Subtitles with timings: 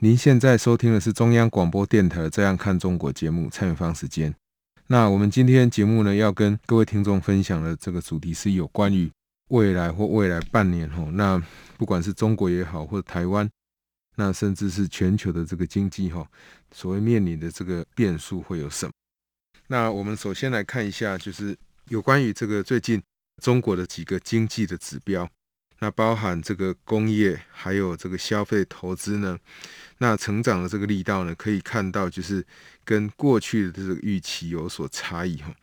[0.00, 4.34] 您现在收听的是中央广播电台《这样看中国》节目，蔡明芳时间。
[4.88, 9.10] 那我们今天节目呢，要跟各位听众分享的这个主题是有关于
[9.48, 11.42] 未来或未来半年吼，那
[11.78, 13.48] 不管是中国也好，或者台湾，
[14.16, 16.28] 那甚至是全球的这个经济哈，
[16.72, 18.92] 所谓面临的这个变数会有什么？
[19.68, 21.56] 那我们首先来看一下，就是
[21.88, 23.02] 有关于这个最近
[23.42, 25.26] 中国的几个经济的指标。
[25.80, 29.38] 那包含这个工业，还有这个消费投资呢，
[29.98, 32.44] 那成长的这个力道呢，可以看到就是
[32.82, 35.54] 跟过去的这个预期有所差异哈。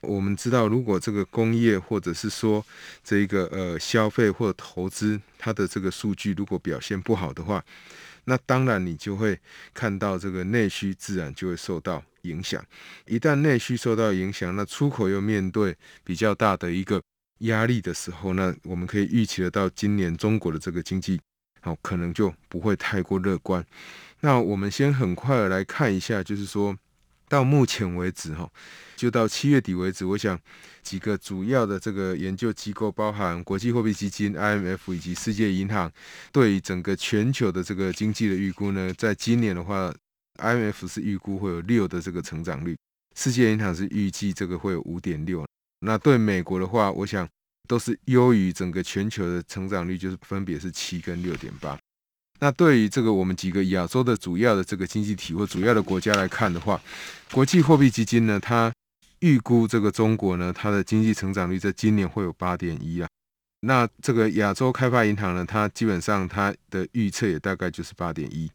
[0.00, 2.64] 我们知道，如果这个工业或者是说
[3.04, 7.64] 这个呃消费或投资，它的这个数据如果表现不好的话，
[8.24, 9.38] 那当然你就会
[9.72, 12.60] 看到这个内需自然就会受到影响。
[13.06, 17.00] 一旦内需受到影响，那出口又面对比较大的一个。
[17.42, 21.20] 压力的时候，那我们可以预期得到，今年中国的这个经济，
[21.60, 23.64] 好，可能就不会太过乐观。
[24.20, 26.76] 那我们先很快来看一下，就是说
[27.28, 28.48] 到目前为止，哈，
[28.94, 30.38] 就到七月底为止，我想
[30.82, 35.90] 几个主要的这个研究机构，包含国际货币基金 （IMF） 以及世界银行，
[36.30, 39.92] 对于整个全球的这个经济的预估呢，在今年的话
[40.38, 42.76] ，IMF 是预估会有六的这个成长率，
[43.16, 45.44] 世界银行是预计这个会有五点六。
[45.84, 47.28] 那对美国的话，我想
[47.66, 51.78] 都是优于整个全球的成长率，就是分别是七跟六点八。
[52.38, 56.80] 那对于这个我们几个亚洲的主要的这个经济体或主要的国家来看的话，
[57.30, 58.72] 国际货币基金呢，它
[59.20, 63.08] 预估这个中国呢，它的经济成长率在今年会有八点一啊。
[63.60, 68.50] 那这个亚洲开发银行呢，它基本上它的预测也大概就是八点一。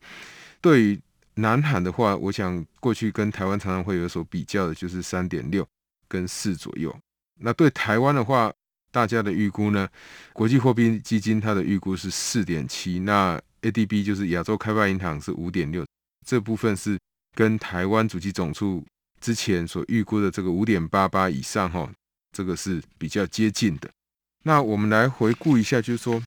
[0.60, 1.00] 对于
[1.36, 5.66] 南韩的话，我想过去跟台湾常常会有所比较的，就是三点六
[6.10, 6.94] 跟四左右。
[7.40, 8.52] 那对台湾的话，
[8.92, 9.88] 大家的预估呢？
[10.34, 15.86] 国际货币基金它的预估是四点七，那 ADB 就是亚洲开发银行是五点六，
[16.26, 16.98] 这部分是
[17.36, 18.84] 跟台湾主计总处
[19.20, 21.92] 之前所预估的这个五点八八以上哈，
[22.32, 23.90] 这个是比较接近的。
[24.44, 26.22] 那我们来回顾一下，就是说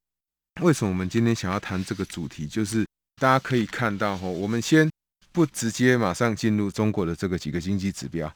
[0.60, 4.88] 为什么我们今天想要谈这个主题，就是大家可以看到哈，我们先
[5.32, 8.32] 不直接马上进入中国的这个几个经济指标。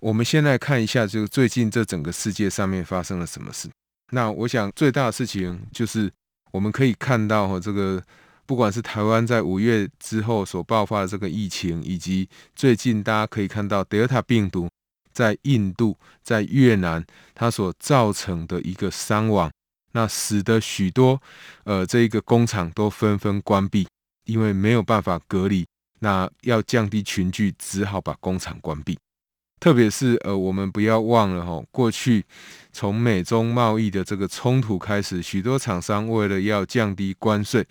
[0.00, 3.68] 我们先来看一下，就最近这整个世界上面发生了什么事。
[4.12, 6.10] 那我想最大的事情就是
[6.52, 8.02] 我们可以看到哈，这个
[8.46, 14.68] 不管是台湾在五月之后所爆发的这个疫情，以及最近大家可以看到德尔塔病毒
[15.12, 19.50] 在印度、在越南它所造成的一个伤亡，
[19.92, 21.20] 那使得许多
[21.64, 23.86] 呃这一个工厂都纷纷关闭，
[24.24, 25.66] 因为没有办法隔离，
[25.98, 28.98] 那要降低群聚，只好把工厂关闭。
[29.60, 32.24] 特别是呃，我们不要忘了哈，过去
[32.72, 37.64] 从美中贸易的这个冲突开始，许多厂商为了要降低关税，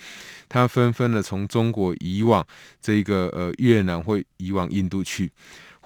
[0.48, 2.46] 他纷纷的从中国移往
[2.80, 5.32] 这个呃越南或移往印度去。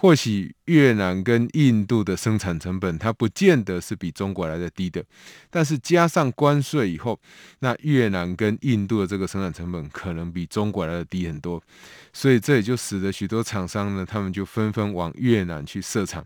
[0.03, 5.01] 或许越南跟印度的生产成本，它不见得是比中国来的低的，
[5.49, 7.17] 但是加上关税以后，
[7.59, 11.63] 那越南跟印度的这个生产成本可能比中国来的低很多，
[12.11, 16.21] 所以这也就使得许多厂商呢，他们就纷纷往越南去设厂。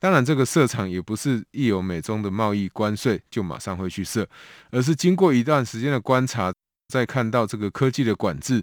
[0.00, 4.28] 当然，这个设厂也不是一有美中的贸易关税就马上会去设，
[4.72, 6.52] 而是经过一段时间的观察。
[6.88, 8.62] 再看到这个科技的管制，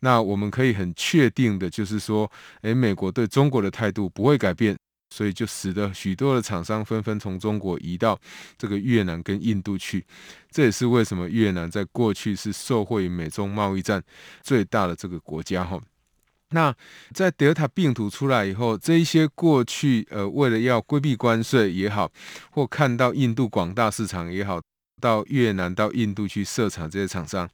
[0.00, 2.30] 那我们可以很确定的，就是说，
[2.62, 4.76] 诶，美国对中国的态度不会改变，
[5.10, 8.18] 所以就使得许多的厂商纷纷从中国移到
[8.58, 10.04] 这个越南跟印度去。
[10.50, 14.02] 这也是为什么越南在过去是受惠于美中贸易战
[14.42, 15.80] 最大的这个国家哈。
[16.50, 16.74] 那
[17.14, 22.12] 在德尔塔病毒出来以后，这一些过去呃为了要规避关税也好，
[22.50, 24.60] 或看到印度广大市场也好。
[25.02, 27.48] 到越南、到印度去设厂，这些厂商，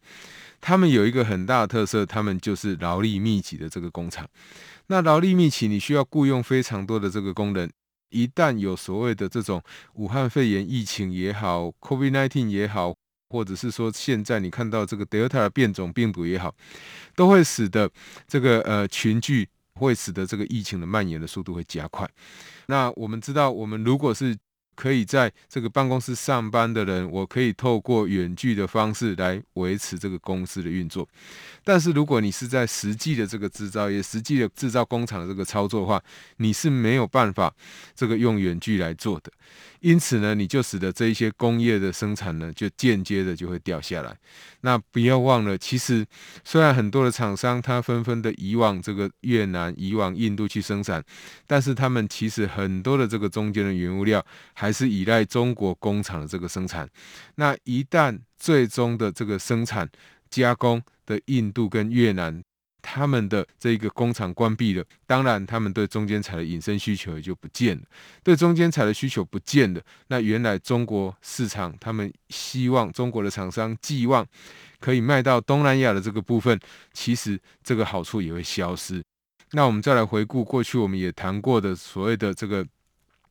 [0.61, 4.29] 他们有一个很大的特色，他们就是劳力密集的这个工厂。
[4.89, 7.71] 那劳力密集，你需要雇佣非常多的这个工人。
[8.11, 9.63] 一旦有所谓的这种
[9.95, 12.95] 武汉肺炎疫情也好，COVID-19 也好，
[13.29, 16.55] 或者是说现在你看到这个德尔塔的变种病毒也好，
[17.15, 17.91] 都会使得
[18.27, 22.09] 这个呃群聚，会使得这个疫情的蔓延的速度会加快。
[22.67, 24.35] 那我们知道，我们如果是
[24.79, 31.09] 可以在这个办公室上班的人，我可以透过远距的方式来维持这个公司的运作。
[31.65, 36.01] 但是如果你是在实际的这个制造业、实际的制造工厂的这个操作的话，
[36.37, 37.53] 你是没有办法
[37.97, 39.33] 这个用远距来做的。
[39.81, 44.17] 因此呢，你就使得这一些工业的生产呢，就间接的就会掉下来。
[44.63, 46.05] 那不要忘了，其实
[46.45, 51.03] 虽然很多的厂商他纷纷的移往这个越南、移往印度去生产，
[51.47, 56.87] 但是他们其实很多的这个中间的原物料还还是依赖中国工厂的这个生产。
[57.37, 59.89] 那一旦最终的这个生产
[60.29, 62.43] 加工的印度跟越南，
[62.83, 67.83] 他们的这个工厂关闭了，当然他们对中间材的引申需求也就不见了。
[68.23, 74.27] 对中间材的需求不见了，那原来中国市场他们希望中国的厂商寄望
[74.81, 76.61] 可以卖到东南亚的这个部分，
[76.93, 79.03] 其实这个好处也会消失。
[79.53, 82.67] 那我们再来回顾过去我们也谈过的所谓的这个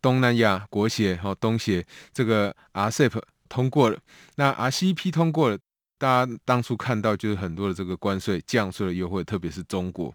[0.02, 3.98] 东南亚国协和东协，这个 RCEP 通过了，
[4.36, 5.58] 那 RCEP 通过了。
[6.00, 10.14] 大家当初看到就是很多的这个关税降税的优惠，特别是中国，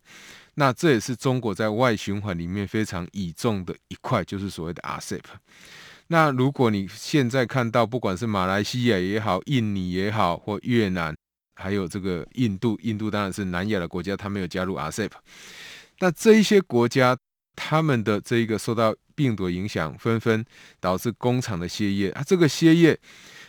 [0.55, 5.25] 那这也是中国在外循环里面非常倚重的一块，就是所谓的 RCEP。
[6.07, 11.13] 那如果你现在看到，不管是马来西亚也好、印尼也好，或越南，
[11.57, 15.11] 还有这个印度，印度当然是南亚的国家，它没有加入 RCEP。
[15.99, 17.17] 那这一些国家，
[17.55, 20.45] 他们的这一个受到病毒影响，纷纷
[20.81, 22.99] 导致工厂的歇业啊，这个歇业。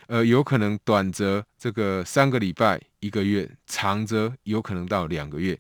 [0.08, 5.58] 呃，有可能短则这个三个礼拜、一个月，长则有可能到两个月。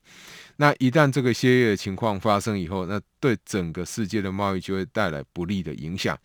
[0.57, 6.15] 那一旦这个歇业的情况发生以后，那对整个世界的贸易就会带来不利的影响。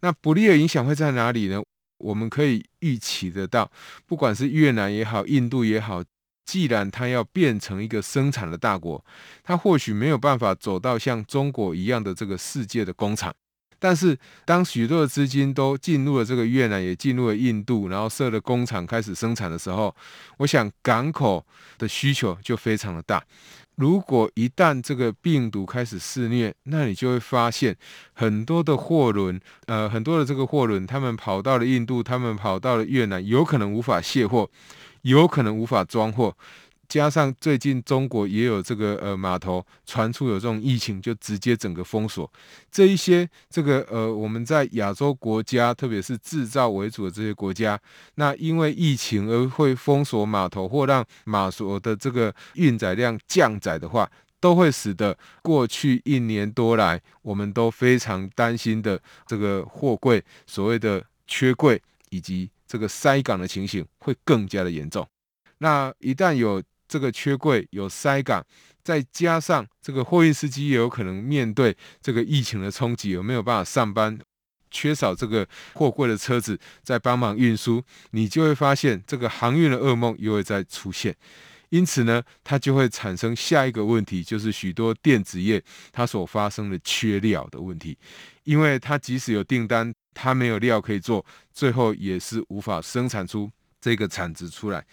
[0.00, 1.62] 那不利的影响会在哪里呢？
[1.98, 3.70] 我们可以预期得到，
[4.06, 6.02] 不管是越南也好、印度也好，
[6.48, 9.04] 既然它要变成一个生产的大国，
[9.44, 13.34] 它或许没有办法走到像中国一样的这个世界的工厂。
[13.78, 19.94] 但是，当许多的资金都进入了这个越南，也进入了印度，然后设了工厂开始生产的时候，
[20.38, 21.46] 我想港口
[21.76, 23.22] 的需求就非常的大。
[23.76, 27.76] 如果一旦这个病毒开始肆虐，那你就会发现
[28.14, 34.50] 很多的货轮，呃，很多的这个货轮，他们跑到了印度，他们跑到了越南，有可能无法卸货，
[35.08, 36.36] 有可能无法装货。
[36.86, 42.30] 加上最近中国也有这个呃码头传出有这种疫情，就直接整个封锁。
[42.70, 47.78] 这一些这个呃我们在亚洲国家，特别是制造为主的这些国家，
[48.14, 65.04] 那因为疫情而会封锁码头或让码头的这个运载量降载的话，都会使得过去一年多来我们都非常担心的这个货柜所谓的缺柜以及这个塞港的情形会更加的严重。
[65.58, 68.44] 那一旦有这个缺柜有塞港，
[68.84, 74.18] 再加上这个货运司机也有可能面对这个疫情的冲击，有没有办法上班？
[74.70, 81.16] 缺少这个货柜的车子在帮忙运输，你就会发现这个航运的噩梦又会再出现。
[81.70, 87.96] 因此呢，它就会产生下一个问题，就是许多电子业它所发生的缺料的问题，
[88.44, 93.50] 因为它即使有订单，它没有料可以做，最后也是无法生产出
[93.80, 94.84] 这个产值出来，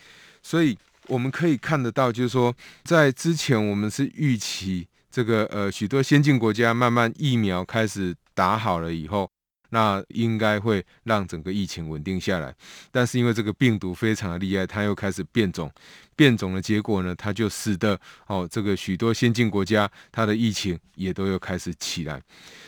[0.42, 0.78] 所以。
[1.08, 2.52] 我们可以看得到，就是说，
[2.84, 9.30] 在之前我们是预期这个呃许多先进国家慢慢疫苗开始打好了以后，
[9.76, 12.56] 那应该会让整个疫情稳定下来。
[12.94, 15.70] 但是因为这个病毒非常的厉害，它又开始变种，
[16.16, 22.22] 变种的结果呢，它就使得哦这个许多先进国家它的疫情也都又开始起来。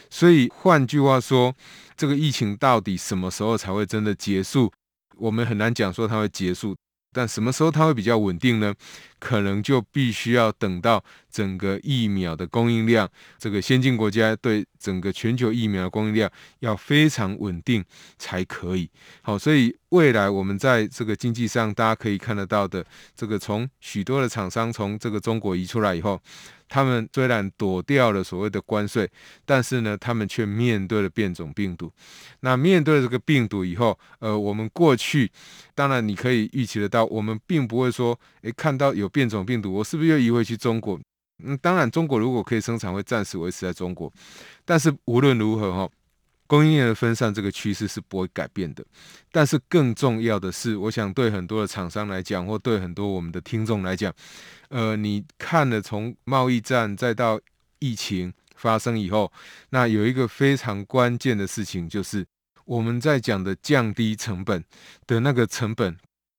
[0.09, 1.55] 所以换句话说，
[1.95, 4.69] 这个疫情到底什么时候才会真的结束？
[5.15, 6.75] 我们很难讲说它会结束。
[7.13, 8.75] 但什么时候它会比较稳定呢？
[9.19, 17.83] 可能就必须要等到整个疫苗的供应量，这个先进国家对整个全球疫苗的供应量要非常稳定
[18.17, 18.89] 才可以。
[19.21, 26.21] 好，所以未来我们在这个经济上，大家可以看得到的，这个从许多的厂商从这个中国移出来以后。
[26.69, 29.09] 他们虽然躲掉了所谓的关税，
[29.45, 31.89] 但是呢，他们却面对了变种病毒。
[32.41, 35.31] 那面对了这个病毒以后，呃，我们过去
[35.73, 40.99] 当然你可以预期得到，我们并不会说，诶，看到有变种病毒，我是不是又移回去中国？
[41.43, 44.11] 嗯，当然，中国如果可以生产，会暂时维持在中国。
[44.65, 45.89] 但是无论如何，哈。
[46.49, 48.81] 供应链的分散这个趋势是不会改变的，
[49.33, 54.13] 但是更重要的是，我想对很多的厂商来讲，或对很多我们的听众来讲，
[54.69, 57.37] 呃，你看了从贸易战再到
[57.79, 59.29] 疫情发生以后，
[59.71, 62.25] 那有一个非常关键的事情，就是
[62.63, 64.63] 我们在讲的降低成本
[65.05, 65.97] 的那个成本，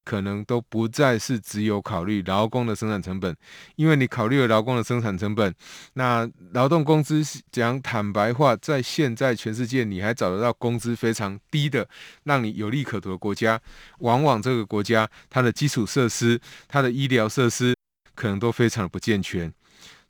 [0.08, 3.36] 可能都不再是只有考虑劳工的生产成本，
[3.76, 5.54] 因为你考虑了劳工的生产成本，
[5.92, 7.22] 那劳动工资
[7.52, 11.86] 讲坦白话，在现在全世界你还找得到工资非常低的，
[12.24, 13.60] 让你有利可图的国家，
[13.98, 17.76] 往往这个国家它的基础设施、它的医疗设施
[18.14, 19.52] 可能都非常的不健全。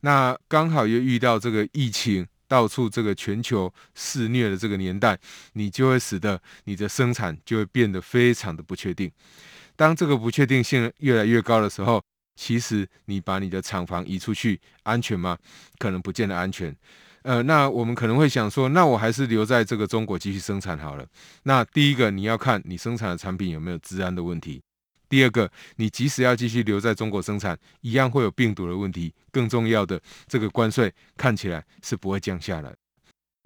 [0.02, 5.18] 那刚好又遇到这个疫情，到处这个全球肆虐的这个年代，
[5.54, 9.10] 你就会使得你的生产就会变得非常的不确定。
[9.78, 12.02] 当这个不确定性越来越高的时候，
[12.34, 15.38] 其实你把你的厂房移出去安全吗？
[15.78, 16.76] 可能不见得安全。
[17.22, 21.06] 呃，那我们可能会想说，那我还是留在这个中国继续生产好了。
[21.44, 24.60] 那第一个，你要看你生产的产品有没有治安的问题；
[25.08, 29.14] 第二个，你即使要继续留在中国生产，一样会有病毒的问题。
[29.30, 32.74] 更重要的，这个关税看起来是不会降下来。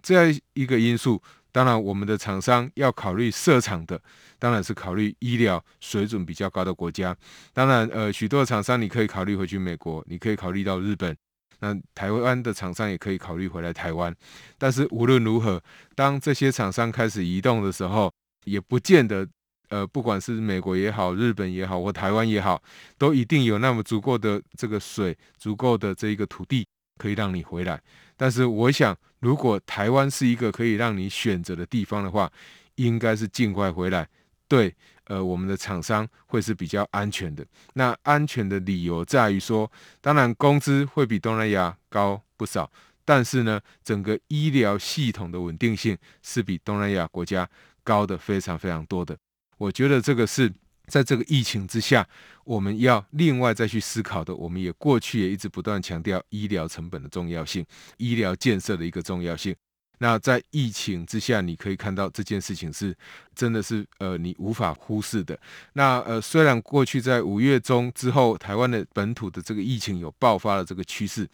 [0.02, 1.22] 这样一个因素。
[1.52, 4.00] 当然，我们的厂商要考虑设厂的，
[4.38, 7.14] 当然是考虑医疗水准比较高的国家。
[7.52, 11.14] 当然，呃，许多厂商你可以考虑回去美国，你可以考虑到日本。
[11.60, 14.12] 那台湾的厂商也可以考虑回来台湾。
[14.58, 15.62] 但是无论如何，
[15.94, 18.12] 当这些厂商开始移动的时候，
[18.44, 19.28] 也不见得，
[19.68, 22.60] 呃，不管是美国也好，日本也好，或台湾也好，
[22.98, 26.66] 都一定有那么足够的这个水，足够的这一个土地
[27.02, 27.82] 可以让你回来。
[28.16, 32.30] 但是我想，如果台湾是一个可以让你选择的地方的话，
[32.76, 34.08] 应该是尽快回来。
[34.46, 34.72] 对，
[35.06, 37.44] 呃，我们的厂商会是比较安全的。
[37.74, 39.68] 那安全的理由在于说，
[40.00, 42.70] 当然工资会比东南亚高不少，
[43.04, 47.48] 但是呢，整个医疗系统的稳定性是比东南亚国家
[47.82, 49.16] 高的非常非常多的。
[49.58, 50.52] 我觉得这个是。
[50.86, 52.06] 在这个疫情之下，
[52.44, 57.64] 我们要另外再去思考的，我们也过去也一直不断强调医疗成本的重要性，
[57.96, 59.54] 医疗建设的一个重要性。
[59.98, 62.92] 那在疫情之下，你可以看到这件事情是
[63.36, 65.38] 真的是呃你无法忽视的。
[65.74, 71.28] 那呃虽然过去在五月中之后，台湾的本土的这个疫情有爆发的这个趋势。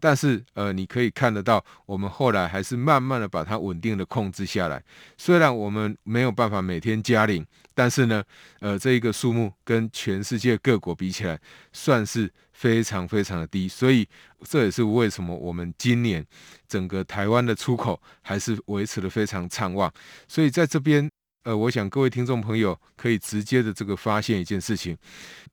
[0.00, 4.82] 但是，呃，你可以看得到，我们后来还是慢慢的把它稳定的控制下来。
[5.16, 8.22] 虽然我们没有办法每天加零，但是呢，
[8.60, 11.38] 呃，这一个数目跟全世界各国比起来，
[11.72, 13.66] 算是非常非常的低。
[13.68, 14.08] 所以，
[14.44, 16.24] 这也是为什么我们今年
[16.68, 19.92] 整个台湾的出口还是维持的非常畅旺。
[20.26, 21.10] 所以，在这边。
[21.48, 24.94] 呃，我想各位听众朋友可以直接的这个发现一件事情：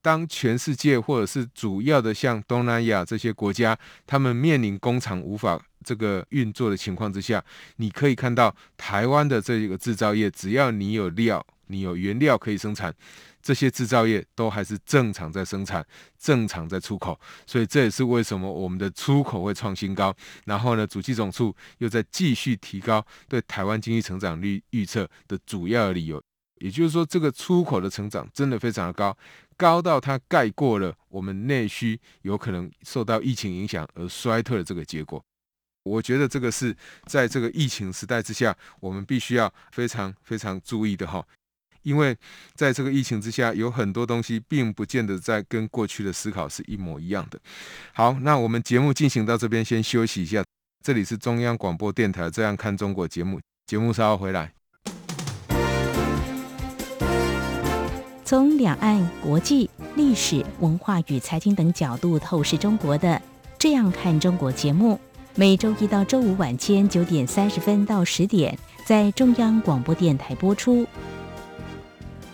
[0.01, 7.41] 当全世界或者是主要的像东南亚这些国家，他们面临工厂无法这个运作的情况之下，
[7.77, 12.93] 你可以看到台湾的这个制造业，只要你有料，你有原料可以生产。
[13.41, 15.85] 这些制造业都还是正常在生产，
[16.17, 20.15] 正常在出口，所以这也是为什么我们的出口会创新高。
[20.45, 26.19] 然后呢，主计总处又在继续提高对台湾经济成长率预测的主要理由。
[26.59, 29.15] 也就是说，这个出口的成长真的非常的高，
[29.55, 35.23] 高到它盖过了我们内需有可能受到疫情影响而衰退的这个结果。
[35.83, 41.23] 我觉得这个是在这个疫情时代之下，我们必须要非常非常注意的哈。
[41.85, 42.17] 因为
[42.55, 47.39] 在这个疫情之下，有很多东西并不见得在跟过去的思考是一模一样的。
[47.93, 50.43] 好，那我们节目进行到这边，先休息一下。
[50.83, 54.51] 这里是中央广播电台《这样看中国》节目，节目稍后回来。
[58.23, 63.09] 从两岸、国际、历史文化与财经等角度透视中国的
[63.59, 64.99] 《这样看中国》节目，
[65.35, 70.87] 每周一到周五晚间九点三十分到十点在中央广播电台播出。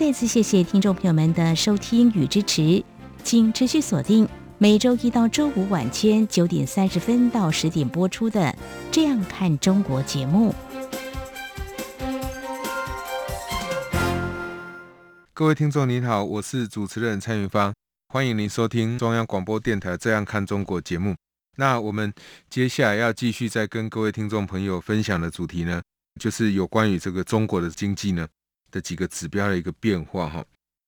[0.00, 2.82] 再次谢谢听众朋友们的收听与支持，
[3.22, 4.26] 请持续锁定
[4.56, 8.40] 每周一到周五晚间九点三十分到十点播出的
[8.90, 10.54] 《这样看中国》节目。
[15.34, 17.74] 各位听众您好，我是主持人蔡云芳，
[18.08, 21.14] 欢迎您收听中央广播电台《这样看中国》节目。
[21.58, 22.10] 那我们
[22.48, 25.82] 接下来要继续再跟各位听众朋友分享的主题呢，
[26.18, 28.26] 就是有关于这个中国的经济呢。
[28.70, 30.44] 的几个指标的一个变化哈，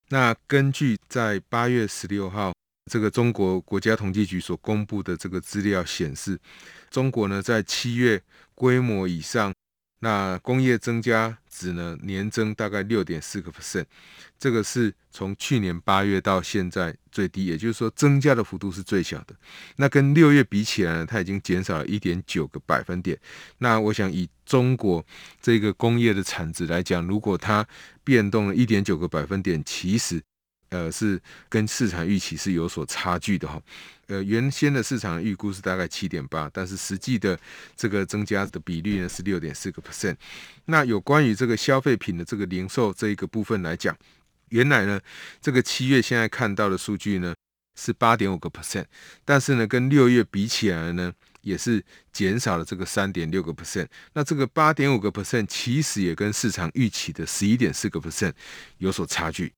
[0.09, 2.53] 那根据在八月十六号
[2.91, 6.39] 这个中国国家统计局所公布的这个资料显示，
[6.91, 8.23] 中国呢在七月
[8.55, 9.53] 规模以上
[10.05, 13.85] 那工业增加值呢，年增大概六点四个 percent，
[14.37, 19.37] 这个是从去年八月到现在最低，也就是说增加的幅度是最小的。
[19.77, 23.17] 那跟六月比起来呢，它已经减少了一点九个百分点。
[23.59, 25.07] 那我想以中国
[25.41, 27.65] 这个工业的产值来讲，如果它
[28.03, 30.21] 变动了一点九个百分点，其实。
[30.73, 33.61] 呃，是跟市场预期是有所差距的哈。
[34.07, 37.39] 呃，原先的市场预估是大概七点八，但是实际的
[37.77, 40.17] 这个增加的比率呢是六点四个 percent。
[40.65, 43.95] 那有关于这个消费品的这个零售这一个部分来讲，
[44.49, 44.99] 原来呢
[45.43, 47.35] 这个七月现在看到的数据呢
[47.79, 48.87] 是八点五个 percent，
[49.27, 51.13] 但是呢跟六月比起来呢
[51.43, 53.89] 也是减少了这个三点六个 percent。
[54.15, 58.33] 那这个八点五个 percent 其实也跟市场预期的十一点四个 percent
[58.79, 59.53] 有所差距。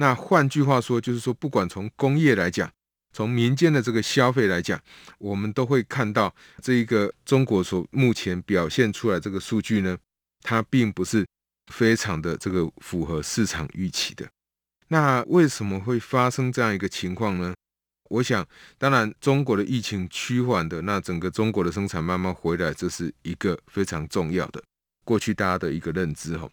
[0.00, 2.70] 那换句话说，就是说，不管从工业来讲，
[3.12, 4.80] 从民间的这个消费来讲，
[5.18, 9.98] 我们都会看到这一个中国所目前表现出来这个数据呢，
[10.42, 11.26] 它并不是
[11.72, 14.28] 非常的这个符合市场预期的。
[14.88, 17.52] 那为什么会发生这样一个情况呢？
[18.08, 18.46] 我想，
[18.78, 24.62] 当然，中国的疫情趋缓的，那整个中国的生产慢慢回来，这是一个非常重要的，
[25.04, 26.48] 过去大家的一个认知哈。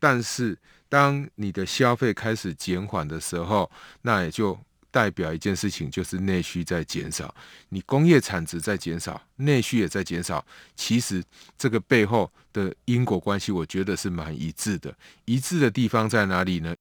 [0.00, 3.70] 但是，当你的消费开始减缓的时候，
[4.02, 4.58] 那也就
[4.90, 7.34] 代表一件事情，就是内需在减少。
[7.68, 10.44] 你工业产值在减少，内需也在减少。
[10.74, 11.22] 其实
[11.58, 14.94] 这个背后的因果关系，我觉得是蛮一致的。
[15.26, 16.74] 一致的地方在哪里呢？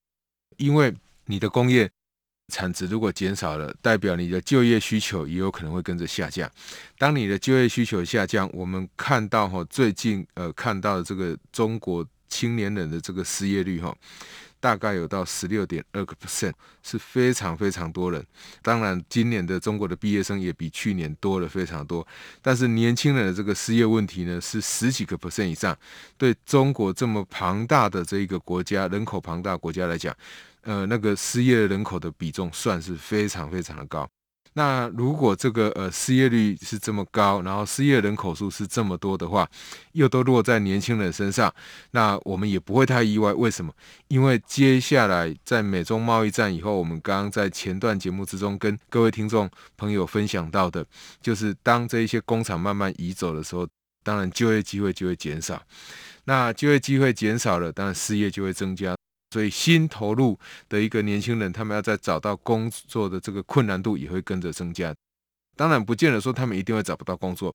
[0.56, 0.94] 因为
[1.26, 1.90] 你的工业
[2.54, 6.50] 产值如果减少了，代表你的就业需求也有可能会跟着下降。
[6.98, 12.08] 当你的就业需求下降，我们看到哈，最近呃看到这个中国。
[12.28, 13.96] 青年人的这个失业率哈，
[14.60, 16.54] 大概有到十六点二个 percent，
[16.84, 18.26] 是非常非常多人。
[18.62, 22.06] 当然，今年的中国的毕业生也比去年多了非常多。
[22.42, 25.78] 但是年轻人的这个失业问题呢，是十几个 percent 以上。
[26.18, 30.16] 对中国这么庞大的这一个国家，人口庞大国家来讲，
[30.62, 34.10] 呃，那个失业人口的比重算是非常非常的高。
[34.58, 39.48] 那如果这个呃失业率是这么高，然后失业人口数是这么多的话，
[39.92, 41.54] 又都落在年轻人身上，
[41.92, 43.32] 那我们也不会太意外。
[43.34, 43.72] 为什么？
[44.08, 49.48] 因为接下来在美中贸易战以后，我们刚刚在前段节目之中跟各位听众
[49.78, 50.84] 朋友分享到的，
[51.22, 53.68] 就是当这一些工厂慢慢移走的时候，
[54.04, 55.62] 当然就业机会就会减少。
[56.26, 58.96] 那就业机会减少了，当然失业就会增加。
[59.32, 64.96] 所以新投入的一个年轻人，他们要再找到工作的这个困难度也会跟着增加。
[65.56, 67.54] 当然，不见得说他们一定会找不到工作，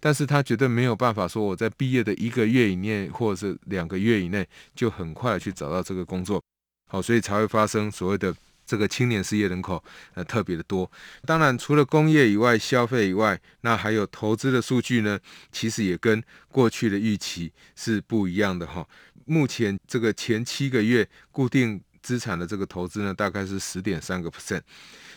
[0.00, 6.42] 但是他绝对没有办法说我在毕业的一个月以内或者是两个月以内就很快去找到这个工作。
[6.88, 9.82] 好，所以才会发生所谓的这个青年失业人口
[10.14, 10.90] 呃特别的多。
[11.26, 15.18] 当然，除了工业以外，消费以外，那还有投资的数据呢，
[15.52, 18.86] 其实也跟过去的预期是不一样的哈。
[19.30, 24.60] 目前这个前七个月固定资产的这个投资呢，大概是十点三个 percent，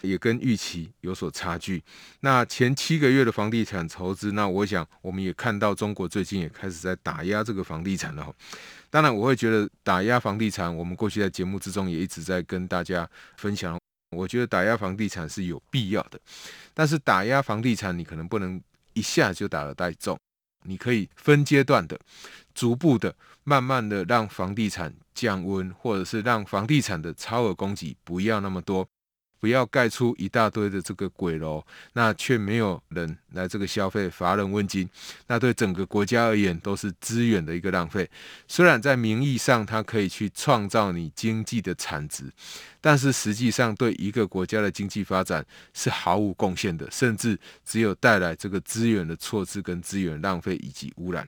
[0.02, 1.84] 也跟预期有所差距。
[2.20, 8.32] 那前七个月的房地产投资，那我想我们也看到中国最近也开始在打压这个房地产了。
[8.92, 13.80] 当然，我会觉得打压房地产，我们过去在节目之中也一直在跟大家分享。
[14.16, 16.20] 我觉得打压房地产是有必要的，
[16.76, 18.62] 但是打压房地产你可能不能
[18.94, 20.16] 一下就打得太重。
[20.64, 22.00] 你可以分阶段的、
[22.54, 28.88] 逐步的、慢慢的让房地产降温，或者是让房地产的超额供给不要那么多。
[29.44, 34.90] 不要盖出一大堆的这个鬼楼，那却没有人来这个消费，乏人问津，
[35.28, 38.10] 那对整个国家而言都是资源的一个浪费。
[38.48, 42.32] 虽然在名义上它可以去创造你经济的产值，
[42.80, 51.28] 但是实际上对一个国家的经济发展是毫无贡献的，甚至只有带来这个资源的错置跟资源浪费以及污染。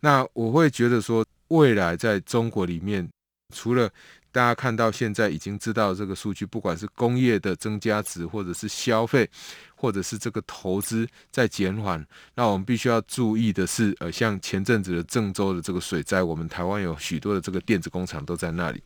[0.00, 3.08] 那我会觉得说，未来在中国里面，
[3.54, 3.90] 除了
[4.30, 9.28] 大家看到现在已经知道这个数据，不管是工业的增加值，或者是消费，
[9.74, 12.06] 或者是这个投资在减缓。
[12.34, 18.82] 那我们必须要注意的是，呃，像前阵子的郑州的这个水灾，我们台湾有许多的这个电子工厂都在那里。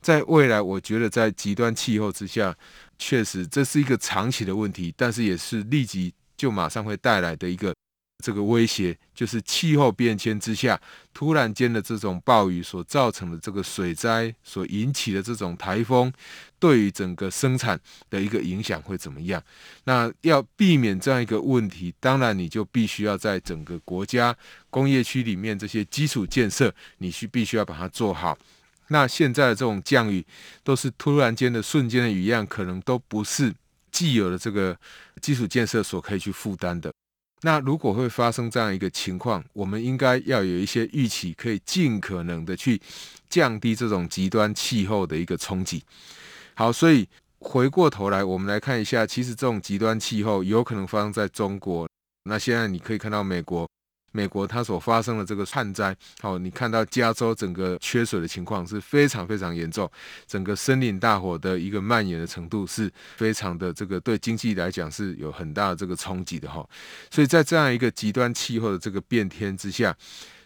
[0.00, 2.54] 在未来，我觉得在极端气候之下，
[2.98, 7.74] 确实这是一个长期的问题，但是也是立即就马上会带来的一个。
[8.24, 10.80] 这个威胁就是气候变迁之下，
[11.12, 16.10] 突然间的这种暴雨所造成的这个水灾所引起的这种台风，
[16.58, 19.42] 对于整个生产的一个影响会怎么样？
[19.84, 24.34] 那要避免这样一个问题，当然你就必须要在整个国家
[24.70, 28.38] 工业区里面这些基础建设，你需必须要把它做好。
[28.88, 30.24] 那现在的这种降雨
[30.62, 33.52] 都是突然间的瞬间的雨量，可能都不是
[33.92, 34.74] 既有的这个
[35.20, 36.90] 基础建设所可以去负担的。
[37.44, 42.80] 那如果会发生这样一个情况，我们应该要有一些预期，可以尽可能的去
[43.28, 45.84] 降低这种极端气候的一个冲击。
[46.54, 47.06] 好，所以
[47.40, 51.86] 回过头来，我们来看一下，其实这种极端气候有可能发生在中国。
[52.22, 53.68] 那现在你可以看到美国。
[54.16, 59.90] 美国它所发生的这个旱灾，好，你看到加州整个缺水的情况是非常非常严重，
[60.24, 66.64] 整个森林大火的一个蔓延的程度是非常的这个对经济来讲是有很大的这个冲击的哈，
[67.10, 69.96] 所以在这样一个极端气候的这个变天之下，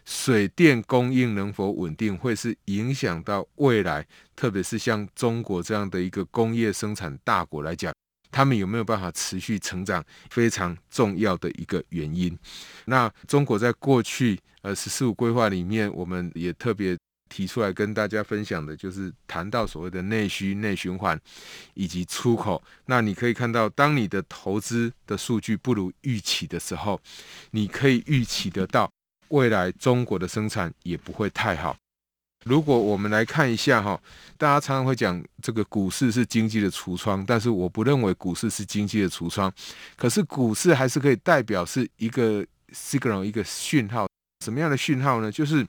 [0.06, 7.92] 水电供应能否稳定，会是影响到未来，特别是像中国这样的一个工业生产大国来讲。
[8.30, 12.36] 他们有没有办法持续成长，非常重要的一个原因。
[12.86, 16.96] 那中国在过去呃“十四五”规划里面，我们也特别
[17.28, 21.18] 提出来跟大家分享的，就是谈到所谓的内需、内循环
[21.74, 22.62] 以及出口。
[22.86, 27.00] 那你可以看到，当你的投资的数据不如预期的时候，
[27.50, 28.90] 你可以预期得到
[29.28, 31.76] 未来中国的生产也不会太好。
[32.48, 34.00] 如果我们来看一下哈，
[34.38, 39.52] 大家常常会讲这个股市是经济的橱窗，但是我不认为股市是经济的橱窗。
[39.96, 44.08] 可是股市还是可以代表是一个 signal 一个讯号，
[44.42, 45.30] 什么样的讯号呢？
[45.30, 45.66] 就是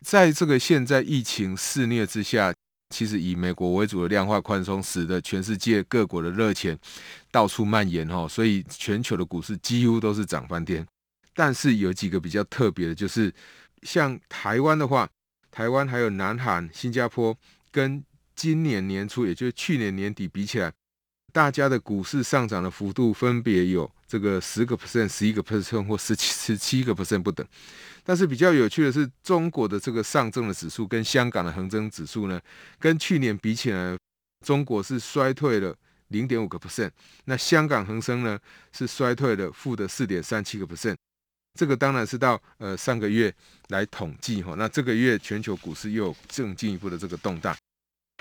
[0.00, 2.50] 在这个现在疫情肆虐之下，
[2.88, 6.78] 其实以美国为主的量化宽松，使得全世界各国的热钱
[7.30, 10.86] 到处蔓延哈，所以全球的股市几乎都是涨翻天。
[11.34, 13.30] 但是有几个比较特别的，就是
[13.82, 15.06] 像台湾的话。
[15.52, 17.36] 台湾还有南韩、新加坡，
[17.70, 18.02] 跟
[18.34, 20.72] 今年年初，也就是去年年底比起来，
[21.30, 27.46] 大家的股市上涨的幅度分别有这个十个 percent、十一个 percent 或十七、十七个 percent 不等。
[28.02, 32.40] 但是比较有趣的是，中国的这个上证的指数跟香港的恒生指数呢，
[32.78, 33.94] 跟去年比起来，
[34.42, 35.76] 中国是衰退了
[36.08, 36.90] 零点五个 percent，
[37.26, 38.38] 那香港恒生呢
[38.72, 40.96] 是衰退了负的四点三七个 percent。
[41.58, 43.32] 这个当然是到呃上个月
[43.68, 47.54] 来统计哈，那这个月全球股市又有更进一步的这个动荡。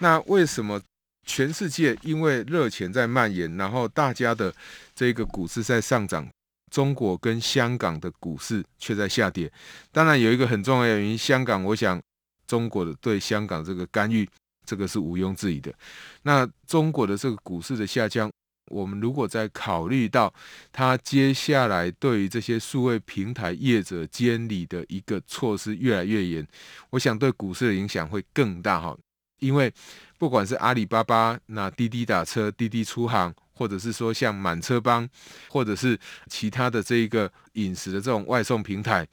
[0.01, 0.81] 那为什么
[1.25, 4.53] 全世界因为热钱在蔓延，然后大家的
[4.93, 6.27] 这个股市在上涨，
[6.71, 9.51] 中国跟香港的股市却在下跌？
[9.91, 12.01] 当然有一个很重要的原因，香港我想
[12.47, 14.27] 中国的对香港这个干预，
[14.65, 15.73] 这个是毋庸置疑的。
[16.23, 18.29] 那中国的这个股市的下降。
[18.71, 20.33] 我们如果再考虑到
[20.71, 26.47] 他接下来对于这些数位平台业者监理的一个措施越来越严，
[26.89, 28.97] 我想对股市的影响会更大哈。
[29.39, 29.73] 因为
[30.17, 35.07] 不管是阿里巴巴、那滴滴打车、滴滴出行，或者是说像满车帮，
[35.49, 39.07] 或者是其他的这一个饮食的这种外送平台，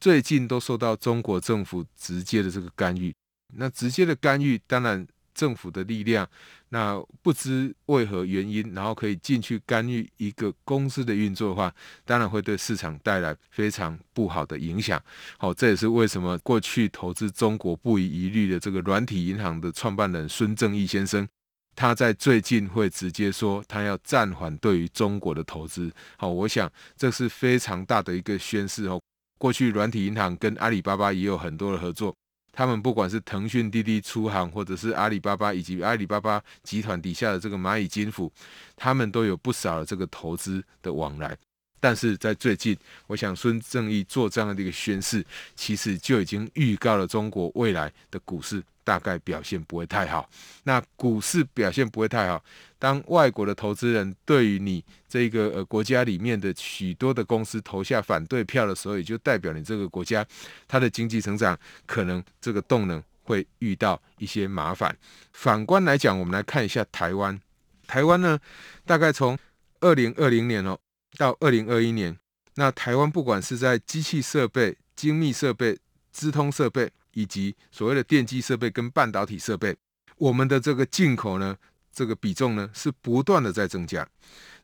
[0.00, 3.14] 最近都受到中国政府直接的这个干预。
[3.54, 5.06] 那直接的干预，当然。
[5.32, 6.28] 政府的力量，
[6.72, 15.02] 那不知为何原因，然后可以进去干预一个公司的运作的话，当然会对市场带来非常不好的影响。
[15.36, 21.26] 好，这也是为什么过去投资中国不遗余力的这个软体银行的创办人孙正义先生，
[21.74, 25.92] 他在最近会直接说他要暂缓对于中国的投资。
[26.16, 29.00] 好，我想这是非常大的一个宣示哦。
[29.38, 32.14] 过去软体银行跟阿里巴巴也有很多的合作。
[32.52, 38.30] 他们不管是腾讯、滴滴出行，或者是阿里巴巴以及阿里巴巴集团底下的这个蚂蚁金服，
[38.76, 41.36] 他们都有不少的这个投资的往来。
[41.82, 45.24] 但是在最近，我想孙正义做这样的一个宣示，
[45.56, 50.28] 其实就已经预告了中国未来的股市大概表现不会太好。
[50.64, 52.42] 那股市表现不会太好，
[52.78, 60.24] 当外国的投资人对于你这个呃国家里面的许多的公司投下反对票的时候，也就代表你这个国家
[60.68, 64.96] 它的经济成长可能这个动能会遇到一些麻烦。
[65.32, 67.40] 反观来讲，我们来看一下台湾，
[67.86, 68.38] 台湾呢，
[68.84, 69.38] 大概从
[69.80, 70.78] 二零二零年哦。
[71.18, 72.16] 到二零二一年，
[72.54, 75.76] 那台湾不管是在机器设备、精密设备、
[76.12, 79.76] 资通设备，以及所谓的电机设备跟半导体设备，
[80.16, 81.56] 我们的这个进口呢，
[81.92, 84.08] 这个比重呢是不断的在增加。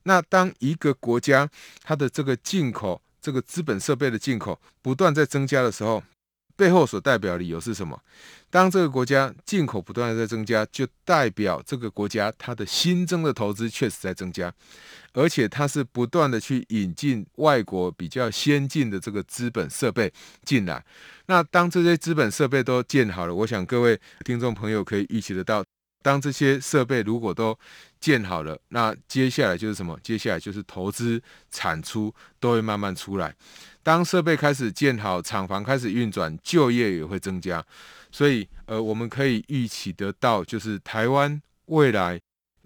[0.04, 1.48] 那当一个国家
[1.82, 6.02] 它的这个进口、这个资本设备的进口不断在增加的时候，
[6.56, 8.00] 背后所代表的理由是什么？
[8.48, 14.52] 当这个国家进口不断的在增加，就代表这个国家它的新增的投资确实在增加，
[15.12, 20.10] 而且它是不断的去引进外国比较先进的这个资本设备
[20.44, 20.82] 进来。
[21.26, 25.62] 那当这些资本设备都建好了，我想各位听众朋友可以预期得到，
[26.02, 27.58] 当这些设备如果都
[28.00, 29.98] 建好了，那接下来就是什么？
[30.02, 33.34] 接下来就是投资产出都会慢慢出来。
[33.86, 37.64] 当设备开始建好，厂房开始运转，就业也会增加。
[38.10, 42.20] 所以，呃，我们可以预期得到，就是台湾未来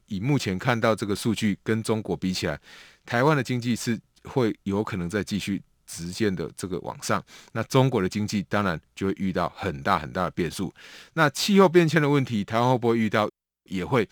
[0.07, 2.59] 以目前看到这个数据跟中国比起来，
[3.05, 10.73] 台湾的经济是会有可能再继续直线的这个往上，那中国的经济当然就会遇到很大很大的变数。
[11.13, 13.29] 那气候变迁的问题，台湾会不会遇到？
[13.65, 14.09] 也会。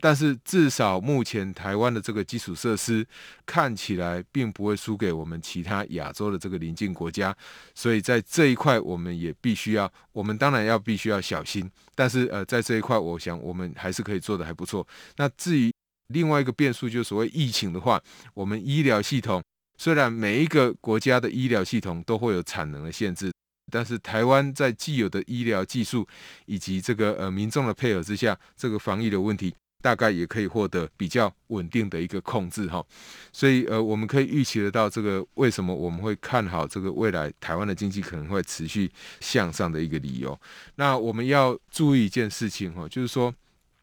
[0.00, 3.06] 但是至少目前台湾的这个基础设施
[3.44, 7.36] 看起来并不会输给我们其他亚洲的这个邻近国家，
[7.74, 11.70] 所以在这一块我们也必须要，我们当然要必须要小心。
[11.94, 14.86] 但是呃，在这一块，我想我们还是可以做得还不错。
[15.16, 15.70] 那至于
[16.08, 19.42] 另外一个变数，就是所谓疫情的话，我们医疗系统
[19.76, 23.30] 虽然每一个国家的医疗系统都会有产能的限制，
[23.70, 26.08] 但是台湾在既有的医疗技术
[26.46, 29.54] 以及这个呃民众的配合之下，这个防疫的问题。
[29.82, 32.84] 大概也可以获得比较稳定的一个控制哈，
[33.32, 38.90] 所以呃，我们可以预期得到这个为什么我们会看好这个未来台湾的经济可能会持续
[39.20, 40.38] 向上的一个理由。
[40.76, 43.34] 那我们要注意一件事情哈，就是说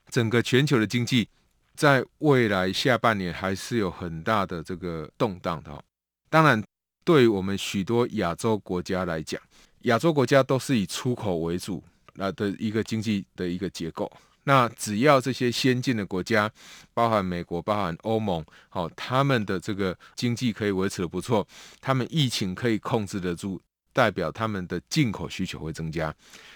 [0.09, 1.27] 整个全球的经济
[1.75, 5.83] 在未来下半年还是有很大的这个动荡的。
[6.29, 6.63] 当然，
[7.03, 9.41] 对我们许多亚洲国家来讲，
[9.81, 11.83] 亚洲国家都是以出口为主
[12.13, 14.11] 那的一个经济的一个结构。
[14.47, 16.49] 那只要这些先进的国家，
[16.93, 21.45] 包含美国、包含欧盟，好，他们的这个经济可以维持的不错，
[21.81, 23.59] 他们疫情可以控制得住，
[23.91, 26.15] 代表他们的进口需求会增加。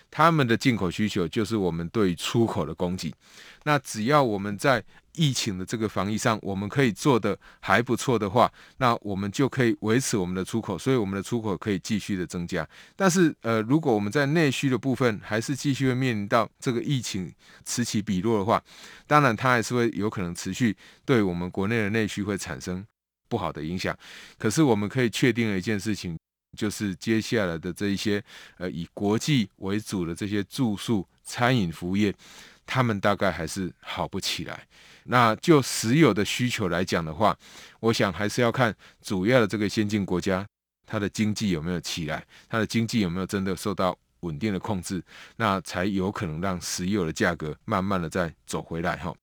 [0.10, 3.14] 他们的进口需求就是我们对出口的供给。
[3.64, 4.82] 那只要我们在
[5.14, 12.68] 疫情的这个防疫上，我们可以做得还不错的话，那我们就可以维持我们的出口，所以我们的出口可以继续的增加。
[12.96, 17.34] 但是，呃，如果我们在内需的部分还是继续会面临到这个疫情
[17.66, 18.64] 此起彼落的话，
[19.08, 22.86] 当然它还是会有可能持续对我们国内的内需会产生
[23.28, 23.98] 不好的影响。
[24.38, 26.18] 可是我们可以确定的一件事情。
[26.58, 28.22] 就是接下来的这一些
[28.58, 32.14] 呃以国际为主的这些住宿、餐饮服务业，
[32.66, 34.68] 他们大概还是好不起来。
[35.06, 37.38] 那就石油的需求来讲的话，
[37.80, 40.46] 我想还是要看主要的这个先进国家，
[40.86, 45.04] 它的经济有没有起来，它的经济有没有真的受到稳定的控制，
[45.36, 49.14] 那才有可能让石油的价格慢慢的再走回来哈。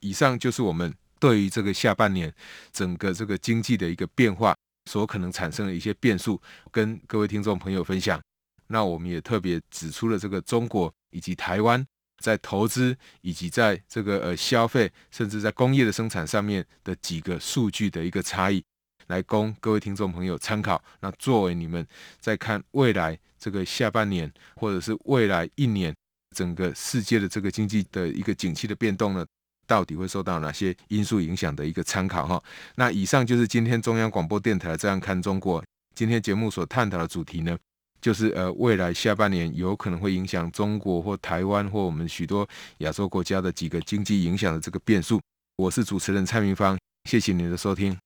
[0.00, 2.34] 以上就是我们对于这个下半年
[2.72, 4.54] 整个这个经济的一个变化。
[4.86, 6.38] 所可能产生的一些变数，
[6.70, 8.20] 跟各位听众朋友分享。
[8.66, 11.82] 那我们也特别指出了这个中国以及台湾
[12.24, 18.64] 在投资以及在这个呃消费，甚至在工业的生产上面的几个数据的一个差异，
[19.08, 20.82] 来供各位听众朋友参考。
[21.00, 21.86] 那作为你们
[22.18, 25.94] 在看未来这个下半年，或者是未来一年
[26.34, 29.26] 整个世界的这个经济的一个景气的变动呢，
[29.66, 32.42] 到底会受到哪些因素影响的一个参考哈？
[32.76, 35.62] 那以上就是今天中央广播电台这样看中国
[35.94, 37.58] 今天节目所探讨的主题呢，
[38.04, 42.46] 就是呃未来下半年有可能会影响中国或台湾或我们许多
[42.80, 45.18] 亚洲国家的几个经济影响的这个变数。
[45.56, 47.96] 我是主持人蔡明芳，谢谢您的收听。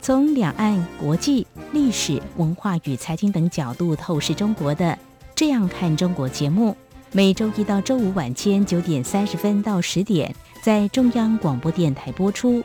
[0.00, 4.86] 从两岸、国际、历史文化与财经等角度透视中国的
[5.34, 6.74] 《这样看中国》节目。
[7.12, 12.64] 每周一到周五晚间九点三十分到十点，在中央广播电台播出。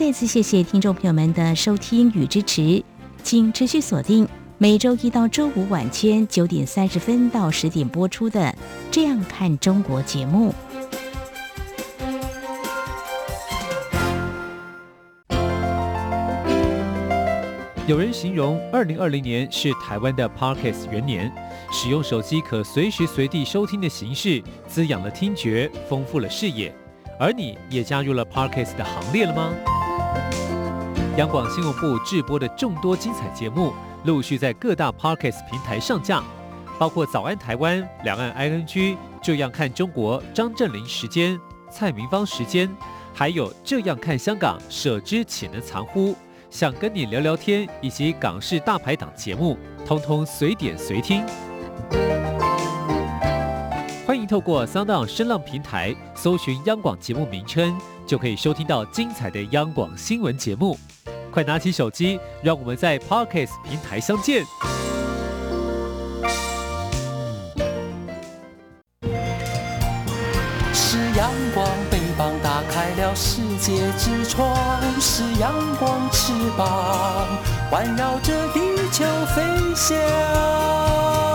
[0.00, 2.82] 再次谢谢听众朋友们的收听与支持，
[3.22, 8.40] 请持续锁定每周一到周五晚间九点三十分到十点播出的
[8.90, 10.54] 《这样看中国》节目。
[17.86, 21.30] 有人形容二零二零年是台湾的 Parkes 元年。
[21.70, 26.74] 使用手机可随时随地收听的形式，滋养了听觉，丰富了视野。
[27.18, 29.52] 而你也加入了 Parkes 的行列了吗？
[31.16, 36.22] 央广新闻部制播的众多精彩节目，陆续在各大 Podcast 平台上架，
[36.78, 38.66] 包括《早安台湾》、《两岸 ING》、
[39.22, 41.38] 《这样看中国》、张正霖时间、
[41.70, 42.74] 蔡明芳时间，
[43.12, 46.16] 还有《这样看香港》、舍之岂能藏乎？
[46.48, 51.22] 想跟你聊聊天，以及港式大排档节目，通通随点随听。
[54.06, 57.78] 欢迎透过 Sound 声浪平台搜寻央广节目名称，
[58.10, 60.76] 就可以收听到精彩的央广新闻节目。
[61.30, 64.44] 快拿起手机，让我们在 Podcast 平台相见。
[70.74, 77.28] 是阳光，翅膀打开了世界之窗是阳光翅膀，
[77.70, 79.04] 环绕着地球
[79.36, 81.29] 飞翔。